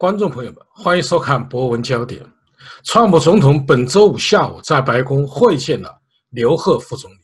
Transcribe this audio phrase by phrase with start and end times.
[0.00, 2.24] 观众朋友们，欢迎收看《博文焦点》。
[2.84, 5.94] 川普总统本周五下午在白宫会见了
[6.30, 7.18] 刘鹤副总理。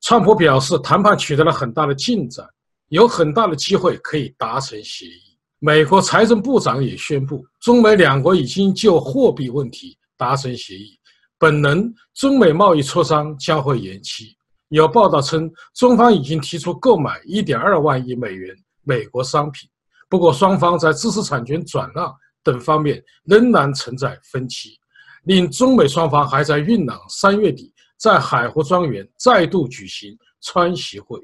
[0.00, 2.46] 川普表示，谈判取得了很大的进展，
[2.90, 5.36] 有很大的机会可以达成协议。
[5.58, 10.96] 美国财政部长也宣布，中美两国已经就货币问题达成协议，
[11.36, 14.36] 本轮中美贸易磋商将会延期。
[14.68, 18.54] 有报道称，中方已经提出购买1.2万亿美元
[18.84, 19.68] 美国商品。
[20.12, 24.78] 不过，双方在知识产权转让等方面仍然存在分歧，
[25.24, 31.18] 令中美双方还在酝酿三月底在海湖庄园再度举行川协会。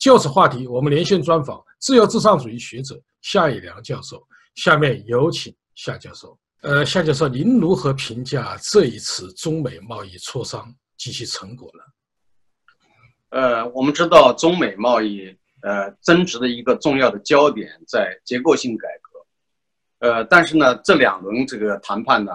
[0.00, 4.20] 就此话题，我们连线专访自由至上主义学者夏以良教授。
[4.56, 6.36] 下面有请夏教授。
[6.62, 13.40] 呃，夏教授，您如何评价这一次中美贸易磋商及其成果呢？
[13.40, 15.32] 呃，我们知道中美贸易。
[15.64, 22.32] 呃，争执的一个重要的焦点在结构性改革，呃，但是呢，这两轮这个谈判呢，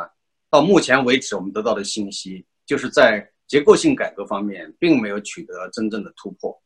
[0.50, 6.60] 到目前为止我们得到的信息，就是在结构性改革方面并没有取得真正的突破，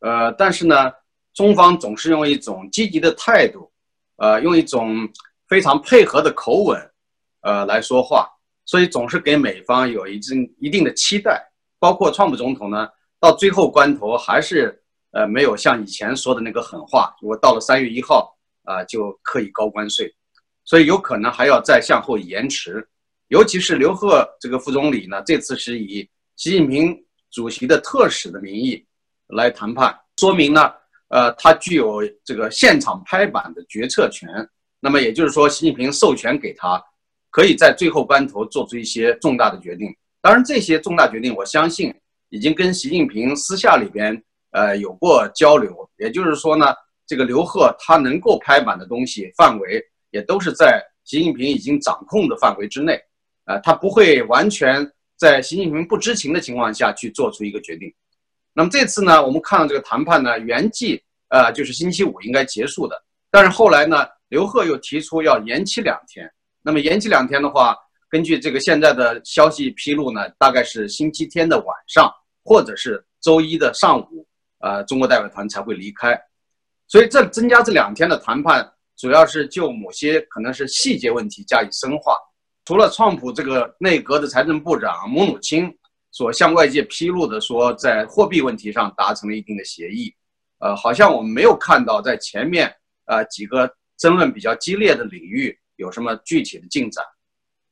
[0.00, 0.90] 呃，但是呢，
[1.32, 3.70] 中方总是用一种积极的态度，
[4.16, 5.08] 呃，用一种
[5.46, 6.90] 非常配合的口吻，
[7.42, 8.28] 呃，来说话，
[8.64, 11.40] 所以总是给美方有一定一定的期待，
[11.78, 12.88] 包括川普总统呢，
[13.20, 14.80] 到最后关头还是。
[15.14, 20.12] 呃，没有像以前说的那个狠话，如果到了三月一号啊，就可以高关税，
[20.64, 22.84] 所以有可能还要再向后延迟。
[23.28, 28.84] 尤其是刘鹤这个副总理呢，这次是以习近平主席的特使的名义
[29.28, 30.72] 来谈判，说明呢，
[31.10, 34.28] 呃，他具有这个现场拍板的决策权。
[34.80, 36.82] 那么也就是说，习近平授权给他，
[37.30, 39.94] 可以在最后关头做出一些重大的决定。
[40.20, 41.94] 当然，这些重大决定，我相信
[42.30, 44.20] 已经跟习近平私下里边。
[44.54, 46.66] 呃，有过交流，也就是说呢，
[47.08, 52.96] 这个刘鹤他能够拍板的东西范围，也都是在习近平已经掌控的范围之内，
[53.46, 57.92] 呃，他不会完全在习近平不知情的情况下去做出一个决定。
[58.52, 62.94] 那么这次呢，我们看到这个谈判呢，原计呃就是星期五应该结束的，
[63.32, 66.30] 但是后来呢，刘鹤又提出要延期两天。
[66.62, 67.76] 那么延期两天的话，
[68.08, 72.08] 根据这个现在的消息披露呢，大概是星期天的晚上，
[72.44, 74.24] 或者是周一的上午。
[74.64, 76.18] 呃，中国代表团才会离开，
[76.88, 78.66] 所以这增加这两天的谈判，
[78.96, 82.16] 主要是就某些可能是细节问题加以深化。
[82.64, 85.70] 除了川普这个内阁的财政部长姆努钦
[86.12, 90.10] 所向外界披露的说，在货币问题上达成了一定的协议，
[90.60, 92.74] 呃，好像我们没有看到在前面
[93.04, 97.04] 呃几个争论比较激烈的领域有什么具体的进展，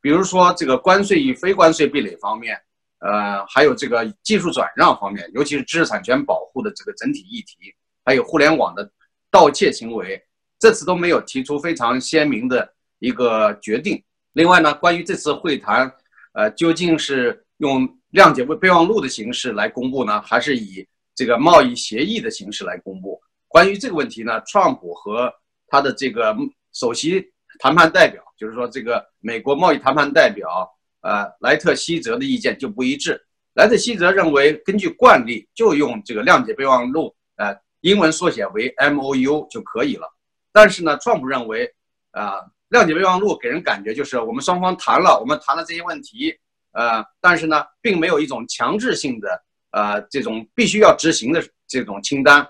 [0.02, 2.60] 比如说这个关税与非关税壁垒方面。
[3.04, 7.74] 呃，还有这个技术转让方面，尤其是知识产权保护的这个整体议题，
[8.04, 8.88] 还有互联网的
[9.28, 10.22] 盗窃行为，
[10.56, 14.00] 这次都没有提出非常鲜明的一个决定。
[14.34, 15.92] 另外呢，关于这次会谈，
[16.34, 23.20] 呃，究竟是用谅解备忘录的形式来公布呢，还是以这个贸易协议的形式来公布？
[23.48, 25.28] 关于这个问题呢，川普和
[25.66, 26.36] 他的这个
[26.72, 27.20] 首席
[27.58, 30.70] 谈判代表，就是说这个美国贸易谈判代表。
[31.02, 33.20] 呃，莱特希泽的意见就不一致。
[33.54, 40.08] 莱特希泽认为，根据惯例，就用这个谅解备忘录，呃，英文缩写为 M O U 就可以了。
[40.52, 41.70] 但是呢，创普认为，
[42.12, 42.40] 啊，
[42.70, 46.34] 谅解备忘录给人感觉就是我们双方谈了，我们谈了这些问题，
[46.72, 49.42] 呃，但是呢，并没有一种强制性的，
[49.72, 52.46] 呃，这种必须要执行的这种清单。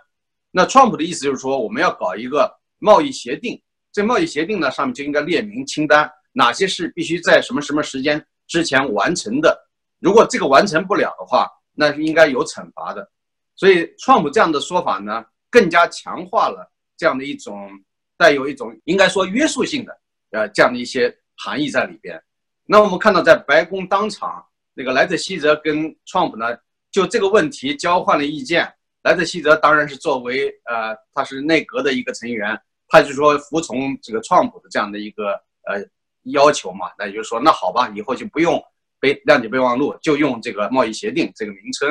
[0.51, 2.49] 那创普的意思就是说，我们要搞一个
[2.79, 8.25] 贸易协定，这贸易协定呢，上面就应该列明清单，哪些是必须在什么什么时间。
[8.53, 9.67] 之前完成的，
[9.99, 13.11] 如果这个完成不了的话，那是应该有惩罚的。
[13.57, 17.71] 所以，创普这样的说法呢，更加强化了这样的一种
[18.19, 19.99] 带有一种应该说约束性的
[20.33, 22.23] 呃这样的一些含义在里边。
[22.67, 24.45] 那我们看到，在白宫当场，
[24.75, 26.45] 那个莱特希泽跟创普呢
[26.91, 28.71] 就这个问题交换了意见。
[29.03, 35.31] 莱特希泽当然是作为呃他是内阁的一个成员，他就说服从这个创普的这样的一个
[35.65, 35.83] 呃。
[36.25, 38.63] 要求嘛，那也就是说，那好吧，以后就不用
[39.01, 41.91] 备谅解备忘录，就用这个贸易协定这个名称。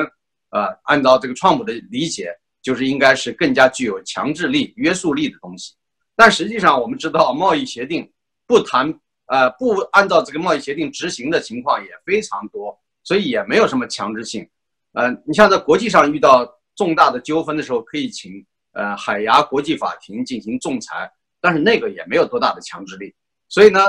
[0.50, 2.30] 呃，按照这个创普的理解，
[2.62, 5.74] 就是应该是更加具有强制力、约束力的东西。
[6.16, 8.10] 但实际上，我们知道贸易协定
[8.46, 8.92] 不谈，
[9.26, 14.46] 呃，不按照这个贸易协定执行的情况也非常多，所以也没有什么强制性。
[14.92, 16.46] 呃，你像在国际上遇到
[16.76, 23.14] 重大的纠纷的时候，可以请呃海牙国际法庭进行仲裁，但是那个也没有多大的强制力。
[23.48, 23.80] 所以呢。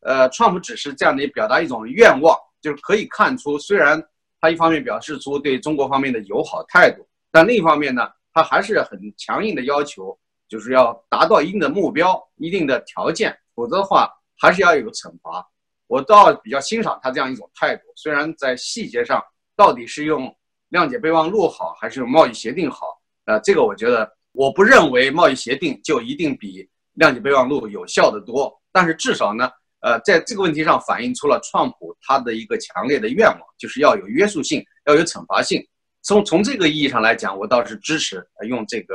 [0.00, 4.02] 呃，川普只是这样的表达一种愿望，就是可以看出，虽然
[4.40, 10.18] 他一方面表示出对中国方面的友好态度，但另一方面呢，他还是很强硬的要求，
[10.48, 15.46] 就是要达到一定的目标、一定的条件，否则的话还是要有个惩罚。
[15.86, 19.22] 我倒比较欣赏他这样一种态度，虽然在细节上
[19.56, 20.34] 到底是用
[20.70, 22.86] 谅解备忘录好还是用贸易协定好，
[23.24, 29.50] 呃，这个我觉得我不认为贸易协定就一定比谅解备忘录有效的多，但是至少呢，
[29.80, 35.66] 呃，在这个问题上反映出了创普他的一个强烈的愿望，就是要有约束性，要有惩罚性。
[36.02, 38.94] 从从这个意义上来讲，我倒是支持用这个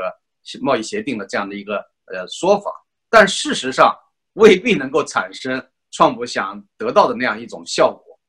[0.62, 2.72] 贸易协定的这样的一个呃说法，
[3.10, 3.96] 但事实上
[4.34, 8.20] 未必能够产生创普想得到的那样一种效果。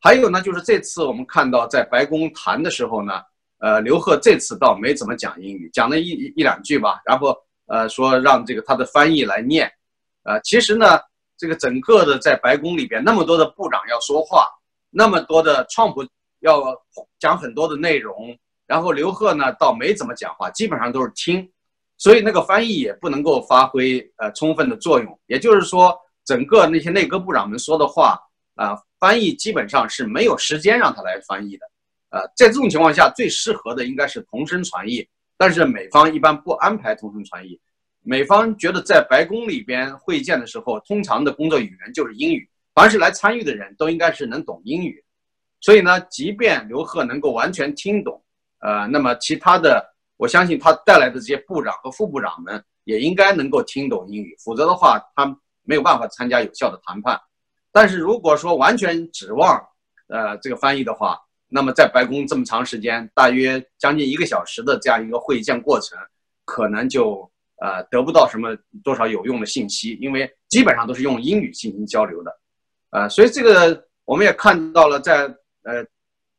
[0.00, 3.14] 还有呢，就是这次我们看到在白宫谈的时候呢，
[3.58, 9.70] 呃，刘鹤这次倒没怎么讲英语，讲了一一两句吧，然后呃说让这个他的翻译来念，
[10.22, 11.00] 呃，其实呢，
[11.38, 14.46] 这个整个的在白宫里边那么多的部长要说话，
[14.90, 16.04] 那么多的创普。
[16.40, 16.62] 要
[17.18, 18.14] 讲很多的内容，
[18.64, 21.50] 然后刘贺呢倒没怎么讲话，基本上都是听，
[21.96, 25.20] 所以那个翻译也不能够发挥呃充分的作用。
[25.26, 28.16] 也就是说，整个那些内阁部长们说的话
[28.54, 31.66] 啊，翻译基本上是没有时间让他来翻译的。
[32.10, 35.04] 呃，在这种情况下，最适合的应该是同声传译，
[35.36, 37.60] 但是美方一般不安排同声传译。
[38.08, 45.04] 美方觉得在白宫里边会见的时候，通常的工作语言就是英语，凡是来参与的人都应该是能懂英语。
[45.60, 48.18] 所以呢，即便刘鹤能够完全听懂，
[48.60, 55.26] 呃，那么其他的，我相信他带来的这些部长和副部长们也应该能够听懂英语，否则的话，他
[55.64, 57.20] 没有办法参加有效的谈判。
[57.70, 59.62] 但是如果说完全指望，
[60.06, 65.98] 呃，这个翻译的话，那么在白宫这么长时间，大约将近一个小时的这样一个会见过程，
[66.46, 72.40] 可能就呃得不到什么多少有用的信息，因为基本上都是用英语进行交流的，
[72.90, 75.34] 呃，所以这个我们也看到了在。
[75.64, 75.84] 呃，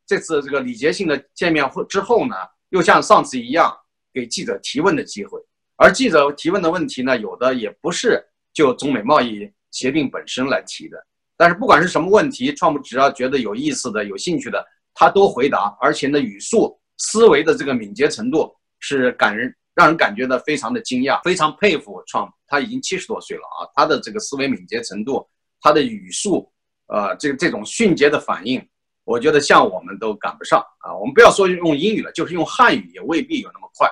[0.07, 2.35] 这次这个礼节性的见面会之后呢，
[2.69, 3.71] 又像上次一样
[4.11, 5.39] 给记者提问的机会，
[5.75, 8.19] 而记者提问的问题呢，有的也不是
[8.51, 10.97] 就中美贸易协定本身来提的，
[11.37, 25.25] 但是不管是什么问题，创普只要觉得有意思的、有兴趣的，他都回答，而且呢，语速、思维的这个敏捷程度是感人，让人感觉到非常的惊讶，非常佩服创普，他已经七十多岁了啊，他的这个思维敏捷程度，
[25.61, 26.51] 他的语速，
[26.87, 28.61] 呃，这个这种迅捷的反应。
[29.05, 30.93] 我觉得像我们都赶不上啊！
[30.93, 33.89] 我们不要说用英语了，就是用汉语也未必有那么快，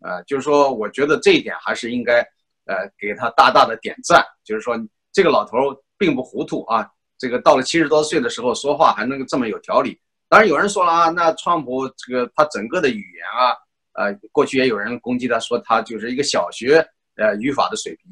[0.00, 2.18] 呃，就是说，我觉得这一点还是应该，
[2.66, 4.20] 呃，给他大大的点赞。
[4.44, 4.76] 就是说，
[5.12, 5.56] 这个老头
[5.96, 6.84] 并不糊涂啊，
[7.16, 9.96] 这个到了七十多岁的时候说话还能够这么有条理。
[10.28, 13.56] 当然有人说了啊，那川普这个他整个的语言啊，
[13.98, 16.76] 呃，过去也有人攻击他说他就是一个小学
[17.16, 18.04] 呃语法的水平，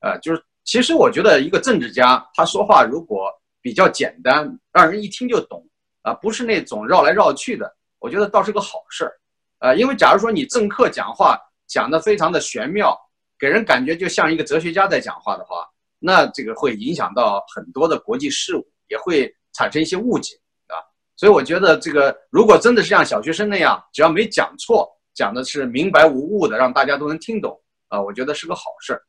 [0.00, 3.30] 呃，就是其实我觉得一个政治家他说话如果
[3.62, 5.64] 比较简单，让人一听就懂。
[6.02, 9.12] 啊，不是那种绕来绕去的，我觉得倒是个好事儿，
[9.58, 11.36] 呃，因为假如说你政客讲话
[11.66, 12.96] 讲得非常的玄妙，
[13.36, 15.66] 给人感觉就像一个哲学家在讲话的话，
[15.98, 20.36] 那这个会影响到很多的国际事务，也会产生一些误解，
[20.68, 20.78] 啊，
[21.16, 24.88] 所以我觉得这个如果真的是像小学生那样，只要没讲错，
[25.18, 29.02] 讲的是明白无误的，让大家都能听懂，啊，我觉得是个好事儿。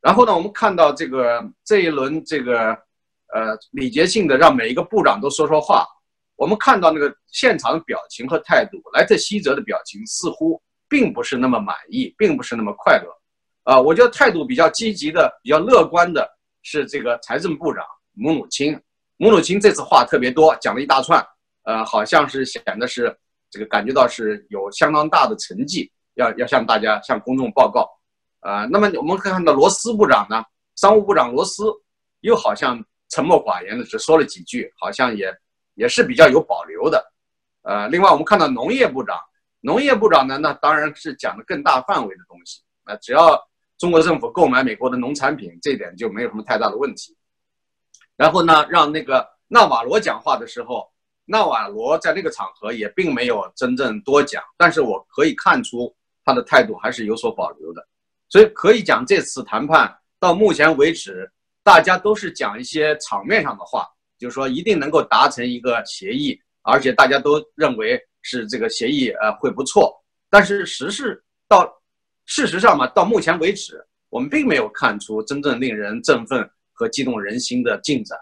[0.00, 2.70] 然后呢，我们看到这个这一轮这个
[3.34, 5.86] 呃礼节性的让每一个部长都说说话。
[6.36, 10.58] 我们看到那个现场的表情和态度，莱特希泽的表情似乎
[10.88, 13.10] 并不是那么满意，并不是那么快乐。
[13.64, 16.26] 啊，我觉得态度比较积极的、比较乐观的
[16.62, 17.84] 是这个财政部长
[18.14, 18.82] 姆努钦。
[19.18, 21.22] 姆努钦这次话特别多，讲了一大串，
[21.64, 23.14] 呃，好像是显得是
[23.54, 27.88] 这个感觉到是有相当大的成绩，要要向大家、向公众报告。
[28.40, 30.42] 啊，那么我们看到罗斯部长呢，
[30.74, 31.62] 商务部长罗斯
[32.22, 35.32] 又好像沉默寡言的，只说了几句，好像也。
[35.76, 37.04] 也是比较有保留的，
[37.62, 39.18] 呃，另外我们看到农业部长，
[39.60, 43.36] 农业部长呢，那当然是讲的更大范围的东西，那只要
[43.76, 47.16] 中国政府购买美国的农产品，这点就没有什么太大的问题。
[48.14, 50.88] 然后呢，让那个纳瓦罗讲话的时候，
[51.24, 57.86] 纳瓦罗在那个场合也并没有真正多讲，但是我可以看出他的态度还是有所保留的，
[58.28, 61.30] 所以可以讲这次谈判到目前为止，
[61.62, 63.86] 大家都是讲一些场面上的话。
[64.16, 69.92] 就是说，一定能够达成一个协议，而且大家都认为是这个协议呃会不错。
[70.30, 71.68] 但是实事到
[72.24, 78.16] 事实上嘛，到目前为止，我们并没有看出真正令人振奋和激动人心的进展。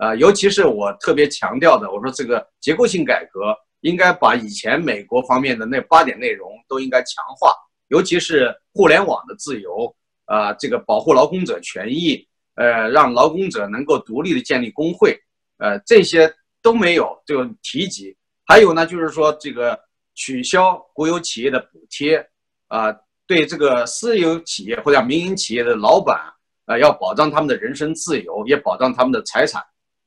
[0.00, 7.52] 呃，尤其是我特别强调的，我说这个结构性改革应该把以前美国方面的那八点内容都应该强化，
[7.88, 15.14] 尤其是互联网的自由啊，这个保护劳工者权益，呃，让劳工者能够独立的建立工会。
[15.58, 18.16] 呃，这些都没有这个提及。
[18.46, 19.78] 还有呢，就是说这个
[20.14, 22.26] 取消国有企业的补贴，
[22.68, 22.90] 啊，
[23.26, 26.18] 对这个私有企业或者民营企业的老板，
[26.64, 29.62] 呃，要保障他们的人身自由，也保障他们的财产。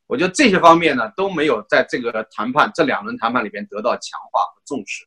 [0.07, 5.05] 我觉得这些方面呢都没有在这个谈判这两轮谈判里边得到强化和重视。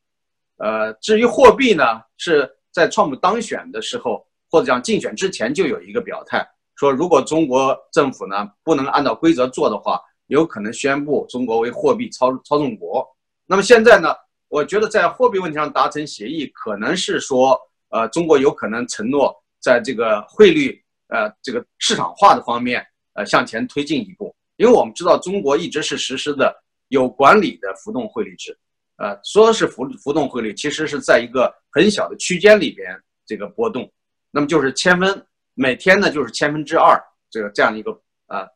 [0.57, 1.83] 呃，至于货币呢，
[2.17, 13.07] 是在川普当选的时候或者讲竞选之前就有一个表态，说如果中国政府呢不能按照规则做的话，有可能宣布中国为货币操操纵国。
[13.45, 14.13] 那么现在呢，
[14.47, 17.57] 我觉得在货币问题上达成协议，可能是说，
[17.89, 24.35] 呃，中国有可能承诺在这个汇率呃这个市场化的方面呃向前推进一步。
[24.57, 26.53] 因为我们知道，中国一直是实施的
[26.87, 28.57] 有管理的浮动汇率制，
[28.97, 32.89] 呃，说是浮浮动汇率，其实是在一个很小的区间里边
[33.25, 33.87] 这个波动，
[34.31, 36.99] 那么就是千分每天呢就是千分之二
[37.29, 37.91] 这个这样一个
[38.25, 38.47] 啊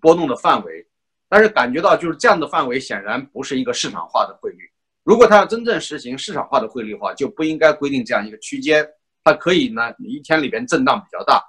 [0.00, 0.84] 波动的范围，
[1.28, 4.68] 但是感觉到就是这样的范围显然不是一个市场化的汇率，
[5.04, 8.84] 如果它要真正实行市场化的汇率的话，就不应该规定这样一个区间，
[9.22, 11.40] 它可以呢一天里边震荡比较大，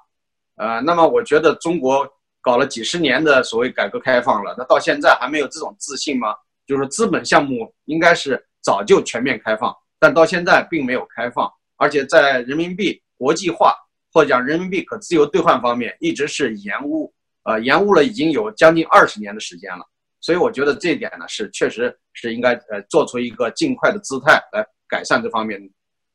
[0.58, 2.08] 呃，那么我觉得中国。
[2.46, 6.28] 搞了几十年的所谓改革开放了，那到现在还没有这种自信吗？
[6.68, 13.74] 就是资本项目应该是早就全面开放，但到现在并没有开放，而且在人民币国际化
[14.14, 17.12] 或者讲人民币可自由兑换方面一直是延误，
[17.46, 19.84] 呃，延误了已经有将近二十年的时间了。
[20.22, 25.60] 所以我觉得这一点呢是确实是应该呃做出一个尽快的姿态来改善这方面，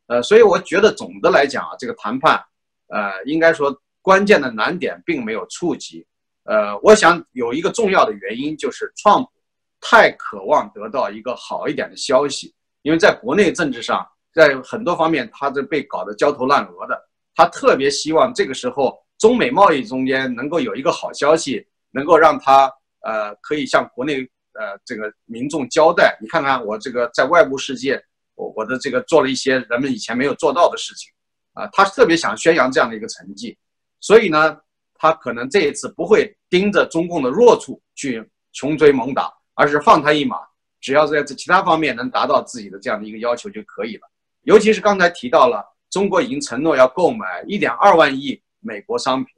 [0.07, 2.41] 呃，所以我觉得总的来讲啊，这个谈判，
[2.87, 6.07] 呃，应该说关键的难点并没有触及。
[6.51, 9.25] 呃，我想有一个重要的原因就是创
[9.81, 12.53] 太渴望得到一个好一点的消息，
[12.83, 14.05] 因为在国内政治上，
[14.35, 17.09] 在很多方面他是被搞得焦头烂额的。
[17.37, 22.69] 他特别希望这个时候中美贸易中间能够有一个好消息，能够让他
[23.03, 24.21] 呃可以向国内
[24.55, 28.03] 呃这个民众交代，你看看我这个在外部世界，
[28.35, 31.13] 我我的这个做了一些人们以前没有做到的事情，
[31.53, 33.57] 啊，他特别想宣扬这样的一个成绩，
[34.01, 34.59] 所以呢。
[35.03, 40.37] 他可能这一次不会盯着中共的弱处去穷追猛打，而是放他一马，
[40.79, 44.03] 只要在其他方面能达到自己的这样的一个要求就可以了。
[44.43, 49.35] 尤其是刚才提到了，中国已经承诺要购买一点二万亿美国商品，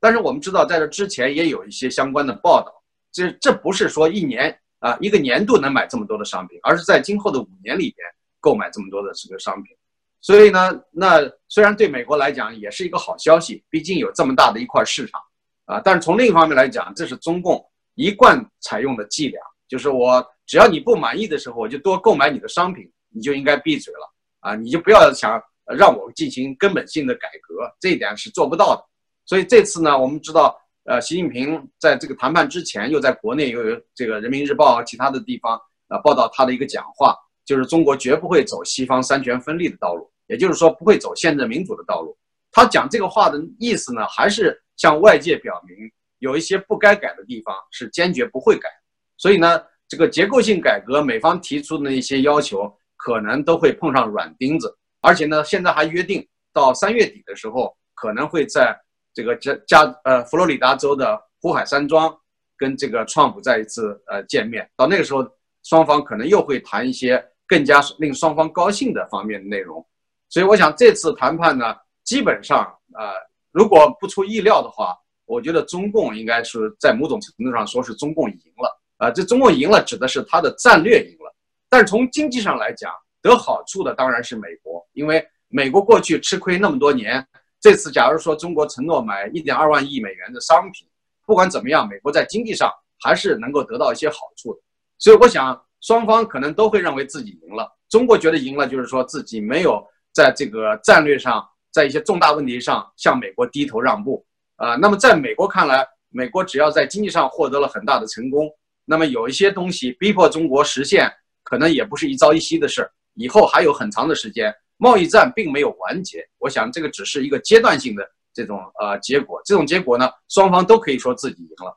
[0.00, 2.74] 但是我们知道在这之前也有一些相关的报道，
[3.12, 8.04] 这这不是说一年啊一个年度能买这么多的商品，而是在今后的五年里边
[8.40, 9.76] 购买这么多的这个商品。
[10.24, 15.20] 所以呢，那虽然对美国来讲也是一个好消息，毕竟有这么大的一块市场，
[15.66, 17.62] 啊，但是从另一方面来讲，这是中共
[17.94, 19.38] 一贯采用的伎俩，
[19.68, 25.38] 就是我只要你不满意的时候，我就多购买你的商品，你就应该闭嘴了，啊，你就不要想
[25.76, 28.82] 让我进行根本性的改革，这一点是做不到的。
[29.26, 37.14] 所以这次呢，我们知道，呃，习近平在这个谈判之前，又在国内又有这个人民日报其他的地方啊报道他的一个讲话，
[37.44, 40.10] 就是中国绝不会走西方三权分立的道路。
[40.26, 42.16] 也就是说，不会走宪政民主的道路。
[42.50, 45.76] 他讲这个话的意思呢，还是向外界表明，
[46.18, 48.68] 有一些不该改的地方是坚决不会改。
[49.16, 54.74] 所以呢，这个结构性改革，美方提出的那些要求，可能都会碰上软钉子。
[55.00, 58.74] 而且呢，现在还约定到三月底的时候，可能会在
[59.12, 62.16] 这个加加呃佛罗里达州的湖海山庄
[62.56, 64.68] 跟这个川普再一次呃见面。
[64.76, 65.26] 到那个时候，
[65.64, 69.84] 双方可能又会谈一些更加令双方高兴的方面的内容。
[70.34, 72.64] 所以我想这次谈判呢，基本上
[72.98, 73.12] 呃，
[73.52, 74.92] 如果不出意料的话，
[75.26, 79.08] 我觉得中共应该是在某种程度上说是中共赢了啊。
[79.12, 81.32] 这中共赢了指的是他的战略赢了，
[81.68, 87.24] 但是从经济上来讲，得好处的当然是美国，因为美国过去吃亏那么多年，
[87.60, 90.88] 这次假如说中国承诺买一点二万亿美元的商品，
[91.24, 94.60] 不管怎么样，美国在经济上还是能够得到一些好处的。
[94.98, 97.70] 所以我想双方可能都会认为自己赢了。
[97.88, 99.80] 中国觉得赢了，就是说自己没有。
[100.14, 104.24] 在这个战略上，在一些重大问题上向美国低头让步
[104.56, 104.76] 啊。
[104.76, 108.48] 那么在美国看来，美国只要在经济上获得了很大的成功，
[108.84, 114.54] 那么有一些东西逼迫中国实现，可能也不是一朝一夕的事儿，以后还有很长的时间。
[114.76, 119.40] 贸易战并没有完结，我想这个只是一个阶段性的这种呃结果。
[119.44, 121.76] 这种结果呢，双方都可以说自己赢了。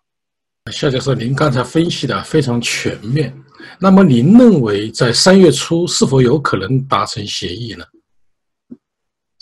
[0.72, 3.34] 夏教授，您刚才分析的非常全面。
[3.80, 7.86] 那么您认为在三月初是否有可能达成协议呢？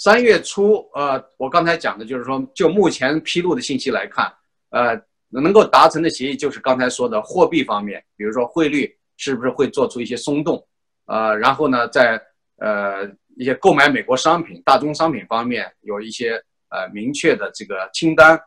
[0.05, 4.31] 三月初，呃，我刚才讲的就是说，就目前披露的信息来看，
[4.69, 4.95] 呃，
[5.29, 10.63] 能够达成的协议就是刚才说的货币方面，比如说汇率是不是会做出一些松动，
[11.07, 12.21] 呃，然后呢，在
[12.57, 13.03] 呃
[13.35, 18.39] 一些购买美国商品、大宗商品方面有一些呃明确的这个清单，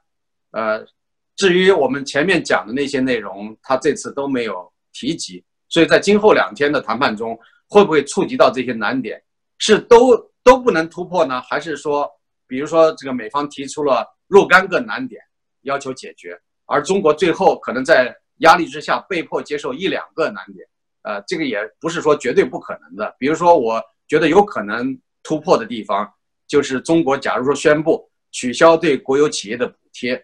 [0.53, 0.87] 呃，
[1.35, 7.37] 至于我们前面讲的那些内容，他这次都没有提及，所以在今后两天的谈判中，
[7.69, 9.21] 会不会触及到这些难点，
[9.59, 10.25] 是都。
[10.49, 11.43] 都不能突破呢？
[11.43, 12.11] 还是说，
[12.47, 15.21] 比如说这个美方提出了若干个难点，
[15.65, 20.67] 要求解决，而中国最后可能在压力之下被迫接受一两个难点，
[21.03, 23.15] 呃，这个也不是说绝对不可能的。
[23.19, 26.11] 比如说，我觉得有可能突破的地方，
[26.47, 30.15] 就是中国假如说宣布取消对国有企业的补贴，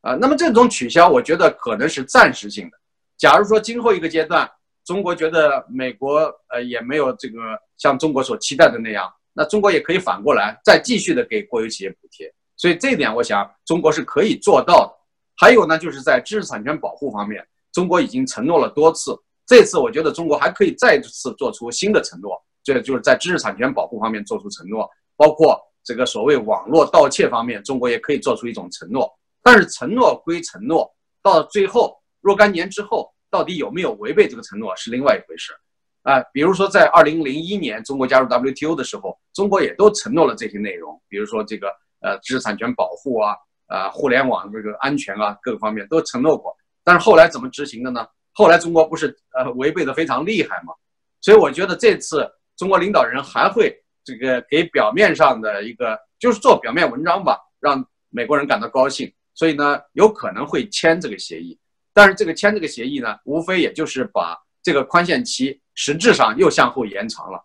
[0.00, 2.76] 啊，那么这种取消，我觉得可能是暂时性的。
[3.16, 4.50] 假如说今后一个阶段，
[4.84, 7.38] 中国觉得美国呃也没有这个
[7.78, 9.08] 像中国所期待的那样，
[9.40, 12.30] 那中国也可以反过来再继续的给国有企业补贴。
[12.58, 14.92] 所以这一点，我想中国是可以做到的。
[15.34, 17.42] 还有呢，就是在知识产权保护方面，
[17.72, 19.18] 中国已经承诺了多次。
[19.46, 29.10] 这次我觉得中国还可以再次做出新的承诺，这就是在知识产权保护方面做出承诺，包括这个所谓网络盗窃方面，中国也可以做出一种承诺。
[29.42, 30.86] 但是承诺归承诺，
[31.22, 35.54] 到最后若干年之后，到底有没有违背这个承诺是另外一回事。
[36.02, 41.68] 啊，比如说在二零零一年中国加入 WTO 的时候，中国也都承诺了这些内容，比如说这个。
[42.02, 43.36] 呃，知识产权保护啊，
[43.68, 46.50] 呃，互联网这个安全啊，各个方面都承诺过，
[46.82, 48.06] 但是后来怎么执行的呢？
[48.32, 50.72] 后来中国不是呃违背的非常厉害吗？
[51.20, 52.26] 所以我觉得这次
[52.56, 53.70] 中国领导人还会
[54.02, 61.58] 这个给表面上的一个就是做表面文章吧，让美国人感到高兴，所以呢有可能会签这个协议，
[61.92, 67.44] 但是这个签这个协议呢，无非也就是把这个宽限期实质上又向后延长了，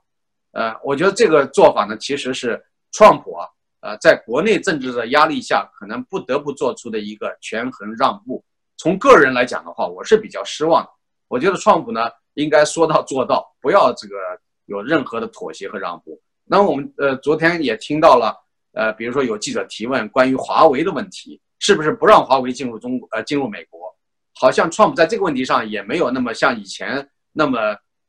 [0.52, 3.48] 呃，我觉得这个做法呢其实是创普啊。
[3.82, 8.44] 呃，在国内政治的压力下，可能不得不做出的一个权衡让步。
[8.78, 10.90] 从个人来讲的话，我是比较失望的。
[11.28, 14.16] 我觉得创普呢，应该说到做到，不要这个
[14.66, 16.20] 有任何的妥协和让步。
[16.46, 18.36] 那我们呃，昨天也听到了，
[18.74, 23.95] 呃，比如说有记者提问关于华为的问题，是不是不让华为进入中国呃进入美国？
[24.36, 27.60] 好像创普在这个问题上也没有那么像以前那么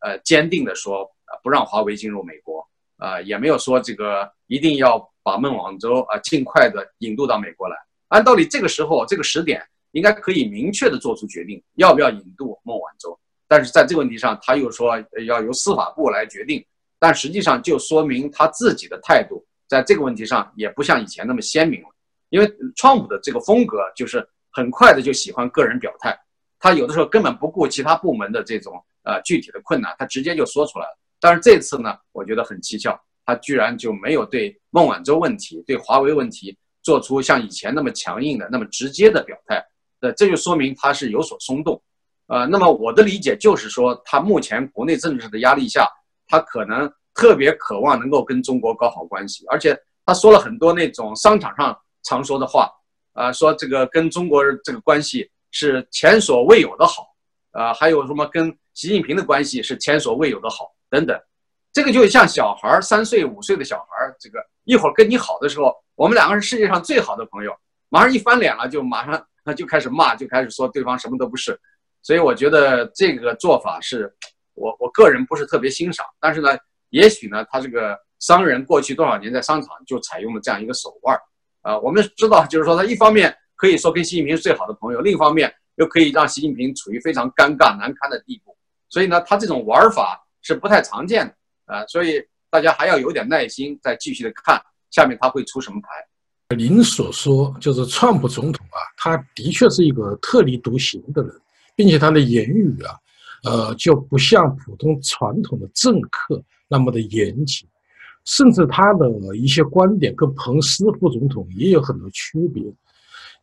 [0.01, 1.11] 呃坚定的说
[1.43, 2.67] 不让华为进入美国，
[2.99, 5.11] 呃，也没有说这个一定要。
[5.27, 7.77] 把孟晚舟啊尽快的引渡到美国来。
[8.11, 9.61] 按道理，这个时候这个时点
[9.91, 13.19] 应该可以明确的做出决定，要不要引渡孟晚舟。
[13.49, 14.95] 但是在这个问题上，他又说
[15.27, 16.65] 要由司法部来决定。
[17.01, 21.89] 但实际上就说明他自己的态度在这个问题上也不像以前那么鲜明了。
[22.29, 24.25] 因为川普的这个风格就是
[24.57, 26.19] 很快的就喜欢个人表态，
[26.59, 30.99] 他有的时候根本不顾其他部门的这种呃具体的困难，他直接就说出来了。
[31.21, 32.99] 但是这次呢，我觉得很蹊跷。
[33.29, 39.61] 他居然就没有对孟晚舟问题、对华为问题做出像以前那么强硬的、那么直接的表态，
[40.01, 41.83] 那这就说明他是有所松动，
[42.29, 45.88] 呃，那么我的理解就是说，他目前国内政治的压力下，
[46.29, 52.71] 他可能特别渴望能够跟中国搞好关系，而且他说了很多那种商场上常说的话，
[53.16, 57.09] 啊，说这个跟中国这个关系是前所未有的好，
[57.52, 61.18] 啊，还有什么跟习近平的关系是前所未有的好等等。
[61.72, 67.55] 这个就像小孩儿三岁五岁的小孩儿，这个一会儿跟你好的时候，我们两个是世界上最好的朋友，
[67.88, 71.59] 马上一翻脸了，就马上他就开始骂，就开始说对方什么都不是。
[72.02, 74.14] 所以我觉得这个做法是
[74.55, 76.05] 我我个人不是特别欣赏。
[76.20, 76.50] 但是呢，
[76.90, 81.20] 也许呢，他这个商人过去多少年在商场就采用了这样一个手腕儿
[81.66, 81.79] 啊。
[81.81, 88.57] 我们知道，就是说他一方面可以说跟习近平是最好的朋友，另一方面又可以让习近平处于非常尴尬难堪的地步。
[88.88, 91.35] 所以呢，他这种玩法是不太常见的。
[91.74, 95.88] 啊，所以大家还要有点耐心，再继续的看下面他会出什么牌。
[96.57, 101.33] 您所说就是川普总统啊，他的确是一个特立独行的人，
[101.74, 102.94] 并且他的言语啊，
[103.42, 107.68] 呃，就不像普通传统的政客那么的严谨，
[108.27, 112.62] 甚至他的一些观点跟彭斯副总统也有很多区别。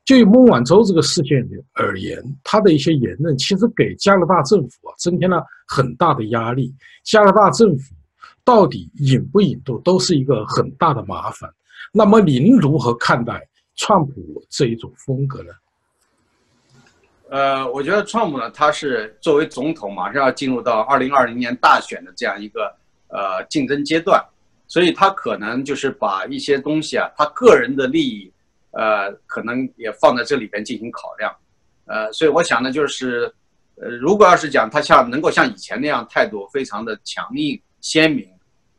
[0.06, 1.44] 就以孟晚舟这个事件
[1.74, 6.72] 而言，他的一些言论其实给加拿大政府啊增添了很大的压力。
[7.04, 7.96] 加拿大政府。
[8.46, 11.50] 到底引不引渡都是一个很大的麻烦。
[11.94, 13.42] 那么您如何看待
[13.78, 15.54] 川普这一种风格呢？
[17.30, 22.66] 呃，我觉得川普呢，他是作为总统，马上要进入到二零二零年大选的这样一个
[23.08, 24.22] 呃竞争阶段，
[24.74, 28.34] 所以他可能就是把一些东西啊，他个人的利益，
[28.72, 31.32] 呃，可能也放在这里边进行考量。
[31.86, 33.32] 呃，所以我想呢，就是
[33.76, 38.28] 呃，如果要是讲他像能够像以前那样态度非常的强硬鲜明。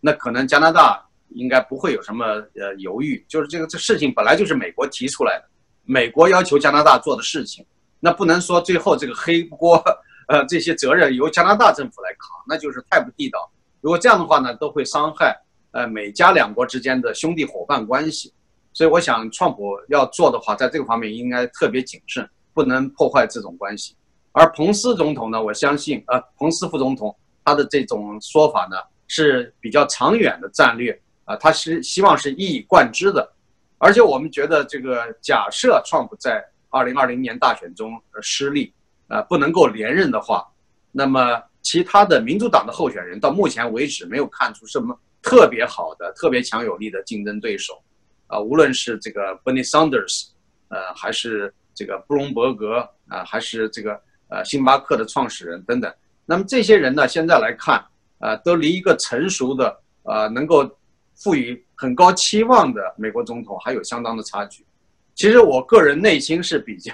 [0.01, 2.25] 那可能加拿大应该不会有什么
[2.57, 5.45] 呃犹豫，就是这个这事情本来就是美国提出来的，
[5.85, 7.65] 美国要求加拿大做的事情，
[8.01, 9.81] 那不能说最后这个黑锅，
[10.27, 13.49] 呃这些责任由加拿大政府来扛，那就是太不地道。
[13.81, 15.39] 如果这样的话呢，都会伤害
[15.75, 18.33] 呃美加两国之间的兄弟伙伴关系。
[18.73, 23.95] 所以我想，川普要做的话，在这个方面应该特别谨慎，不能破坏这种关系。
[24.33, 28.79] 而彭斯总统呢，我相信呃彭斯副总统他的这种说法呢。
[29.07, 33.33] 是比较长远的战略啊，他是希望是一以贯之的，
[33.77, 38.73] 而且我们觉得这个假设川普在二零二零年大选中失利，
[39.09, 40.51] 呃，不能够连任的话，
[40.91, 47.83] 那么其他的民主党的候选人到目前为止没有看出什么特别好的、特别强有力的竞争对手，
[48.27, 50.27] 啊，无论是这个 Bernie Sanders，
[50.69, 55.93] 呃，还是这个布隆伯格啊，还是这个呃星巴克的创始人等等，
[56.27, 57.83] 那么这些人呢，现在来看，
[58.19, 60.71] 呃，都离一个成熟的呃能够
[61.17, 64.63] 赋予很高期望的美国总统还有相当的差距。
[65.15, 66.93] 其实我个人内心是比较，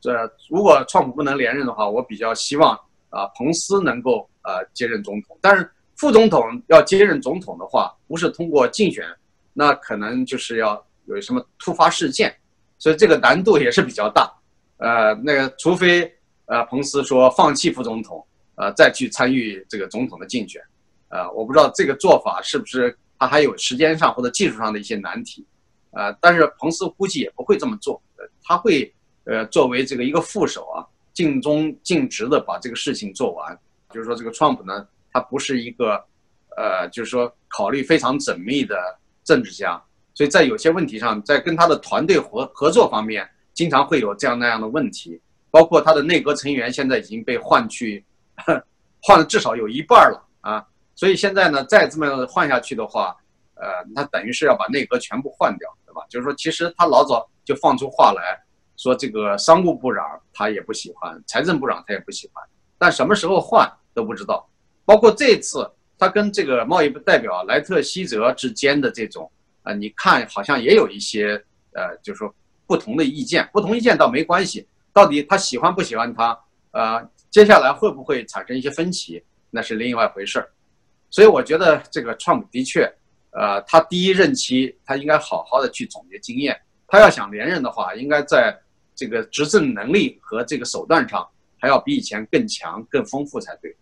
[0.00, 0.10] 这
[0.48, 2.74] 如果川普不能连任的话，我比较希望
[3.10, 5.38] 啊彭斯能够呃接任总统。
[5.40, 9.04] 但是副总统要接任总统的话，不是通过竞选，
[9.52, 12.34] 那可能就是要有什么突发事件，
[12.78, 14.32] 所以这个难度也是比较大。
[14.78, 16.10] 呃，那个除非
[16.46, 20.62] 呃彭斯说放弃副总统，呃再去参与这个总统的竞选，
[21.10, 25.46] 呃我不知道这个做法是不是他还有时间上或者技术上的一些难题。
[25.90, 28.00] 呃，但是彭斯估计也不会这么做，
[28.42, 28.90] 他会
[29.24, 30.80] 呃作为这个一个副手啊，
[31.12, 33.54] 尽忠尽职的把这个事情做完。
[33.92, 36.02] 就是说，这个 Trump 呢，他不是一个
[36.56, 38.76] 呃，就是说考虑非常缜密的
[39.24, 39.82] 政治家，
[40.14, 45.20] 所以在有些问题上，在跟他的团队合合作方面，经常会有这样那样的问题。
[45.50, 48.04] 包括他的内阁成员现在已经被换去，
[49.02, 53.16] 换了至少有一半了啊，所以现在呢，再这么换下去的话，
[53.54, 55.68] 呃，他等于是要把内阁全部换掉。
[55.84, 58.40] 对吧就是说，其实他老早就放出话来
[58.76, 62.44] 说，这个商务部长他也不喜欢，财政部长他也不喜欢，
[62.78, 64.48] 但什么时候换都不知道。
[64.90, 69.30] 包括这次他跟这个贸易部代表莱特希泽之间的这种，
[69.62, 71.40] 啊，你看好像也有一些
[71.74, 72.34] 呃，就是说
[72.66, 73.48] 不同的意见。
[73.52, 76.36] 不同意见倒没关系，到底他喜欢不喜欢他，
[76.72, 80.50] 呃，接下来会不会产生一些分歧，那是另外一回事儿。
[81.08, 82.92] 所以我觉得这个川普的确。
[83.30, 86.60] 呃，他第一任期，他应该好好的去总结经验。
[86.88, 88.58] 他要想连任的话，应该在
[88.96, 91.24] 这个执政能力和这个手段上，
[91.60, 93.72] 还要比以前更强、更丰富才对。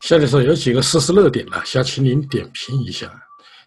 [0.00, 3.12] 下面说有几个事实热点呢，想请您点评一下。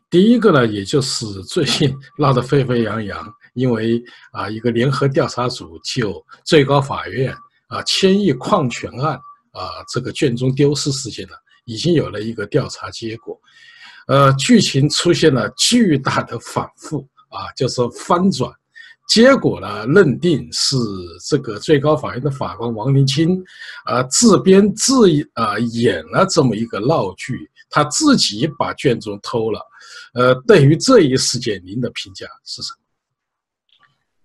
[0.09, 7.33] 第一个呢，也就是最近闹得沸沸扬扬，因为啊，一个联合调查组就最高法院
[7.67, 9.15] 啊千亿矿权案
[9.51, 11.33] 啊这个卷宗丢失事件呢，
[11.65, 13.39] 已经有了一个调查结果。
[14.07, 18.51] 呃，剧情出现了巨大的反复啊，就是翻转，
[19.11, 20.77] 结果呢，认定是
[21.27, 23.43] 这个最高法院的法官王林清，
[23.83, 24.93] 啊，自编自
[25.33, 29.59] 啊演了这么一个闹剧，他自己把卷宗偷了。
[30.13, 32.79] 呃，对于这一事件，您的评价是什么？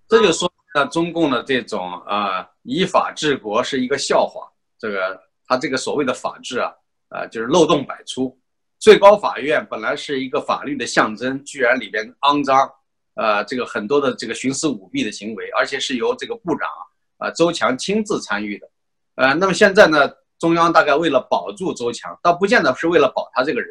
[0.07, 4.49] 这就说，那中共的这种啊，依法治国是一个笑话。
[4.79, 6.71] 这个他这个所谓的法治啊，
[7.09, 8.39] 啊，就是漏洞百出。
[8.79, 12.71] 最高法院本来是一个法律的象征，居然里边肮脏，
[13.17, 16.69] 呃，这个很多的这个徇私舞弊的行为，而且是由这个部长
[17.17, 18.69] 啊周强亲自参与的，
[19.17, 23.71] 呃，那么现在呢，中央大概为了保住周强，倒不见得是为了保他这个人，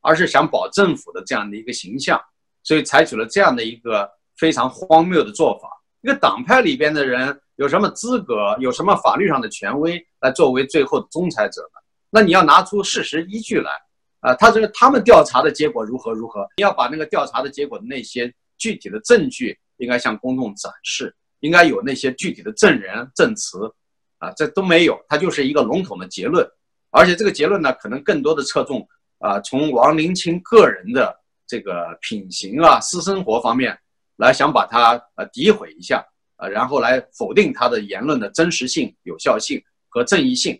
[0.00, 2.20] 而是想保政府的这样的一个形象，
[2.62, 5.68] 所以采取了这样的一个非常荒谬的做法。
[6.02, 11.80] 一个党派里边的人有什么资格，有什么法律上的权威来作为最后的仲裁者呢？
[12.10, 13.72] 那你要拿出事实依据来。
[14.20, 16.48] 啊，他这个他们调查的结果如何如何？
[16.56, 18.32] 你要把那个调查的结果的那些
[18.64, 23.70] 具体的证据应该向公众展示，应该有那些具体的证人证词，
[24.16, 26.48] 啊，这都没有，它就是一个笼统的结论，
[26.90, 31.14] 而且这个结论呢，可能更多的侧重啊，从王林清个人的
[31.46, 33.78] 这个品行啊、私生活方面
[34.16, 36.02] 来想把他呃诋毁一下，
[36.36, 40.58] 啊，然后来否定他的言论的真实性、有效性和正义性，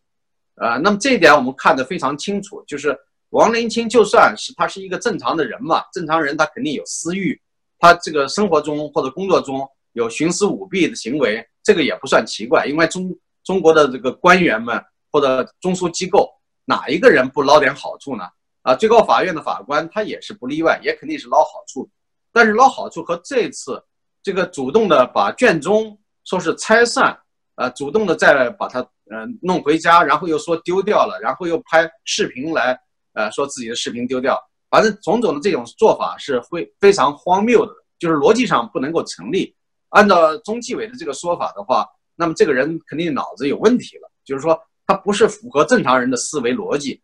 [0.56, 2.94] 啊，那么这一点我们看得非常清楚，就是。
[3.30, 7.36] 王林清就算是他是一个正常的人嘛，正常人他肯定有私欲，
[7.84, 9.60] 他这个生活中或者工作中
[9.92, 16.30] 有徇私舞弊的行为，这个也不算奇怪，因为中中国的这个官员们或者中枢机构
[16.64, 18.24] 哪一个人不捞点好处呢？
[18.62, 21.86] 啊，最高法院的法官他也是不例外，也肯定是捞好处，
[22.32, 23.84] 但是捞好处和这次
[24.22, 27.14] 这个主动的把卷宗说是拆散，
[27.56, 28.80] 呃，主动的再把它
[29.12, 32.80] 嗯弄回家，然后又说丢掉了，然后又拍视频来。
[33.12, 34.36] 呃，说自己的视频丢掉，
[34.74, 39.54] 反正种种的这种做法是会非常荒谬的，就是逻辑上不能够成立。
[39.90, 47.00] 按照中纪委的这个说法的话，那么这个人肯定脑子有问题了，就是说他不是符合正常人的思维逻辑。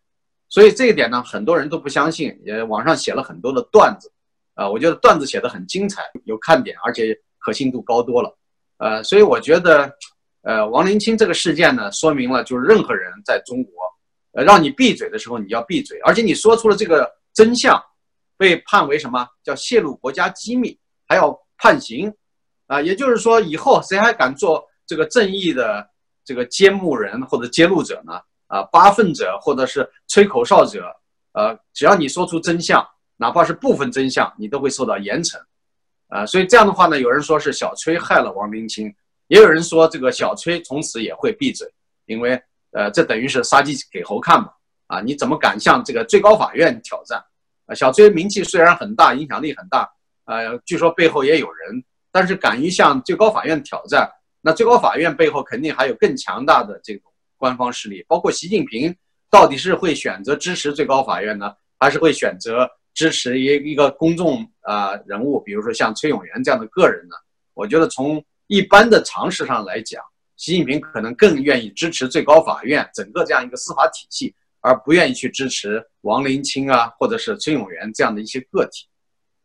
[0.48, 4.10] 所以这一点呢，很多人都不相信，也网上写了很多的段子，
[4.54, 8.36] 啊，我觉得段子写的很精彩，有看点，而且可信度高多了。
[8.78, 9.88] 呃，所以我觉得，
[10.42, 13.72] 呃，王林清这个事件呢，说明了就是任何人在中国。
[14.32, 17.80] 呃，让你闭嘴的时候，你要闭嘴，而且你说出了这个真相，
[18.36, 22.12] 被判为什么叫泄露国家机密，还要判刑，
[22.66, 25.88] 啊，也就是说以后谁还敢做这个正义的
[26.24, 30.84] 这个揭幕人或者揭露者呢，啊，扒粪者或者是吹口哨者，
[31.32, 35.38] 呃，只要你说出真相，哪怕是部分真相，你都会受到严惩，
[36.08, 38.92] 啊，所以这样的话呢，有人说是小崔害了王明清，
[39.28, 41.72] 也有人说这个小崔从此也会闭嘴，
[42.06, 42.40] 因为
[42.72, 44.50] 呃，这等于是杀鸡给猴看嘛，
[44.90, 47.22] 啊，你怎么敢向这个最高法院挑战？
[47.66, 49.88] 啊，小崔名气虽然很大，影响力很大，
[50.24, 54.10] 呃，据说背后也有人，但是敢于向最高法院挑战。
[54.40, 58.92] 那最高法院背后肯定还有更强大的这种官方势力，包括习近平
[59.30, 67.14] 到底是会选择支持最高法院呢，还是会选择支持一一个公众啊人物，比如说像崔永元这样的个人呢？
[67.54, 70.02] 我觉得从一般的常识上来讲，
[70.36, 78.86] 习近平可能更愿意支持最高法院整个这样一个司法体系，而不愿意去支持王林清啊或者是崔永元这样的一些个体。